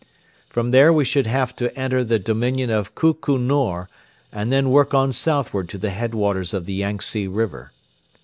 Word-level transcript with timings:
From 0.49 0.71
there 0.71 0.91
we 0.91 1.05
should 1.05 1.27
have 1.27 1.55
to 1.57 1.71
enter 1.79 2.03
the 2.03 2.17
Dominion 2.17 2.71
of 2.71 2.95
Kuku 2.95 3.37
Nor 3.37 3.87
and 4.31 4.51
then 4.51 4.71
work 4.71 4.95
on 4.95 5.13
southward 5.13 5.69
to 5.69 5.77
the 5.77 5.91
head 5.91 6.15
waters 6.15 6.55
of 6.55 6.65
the 6.65 6.73
Yangtze 6.73 7.27
River. 7.27 7.71